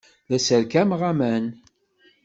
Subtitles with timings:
[0.29, 1.43] La d-sserkameɣ aman.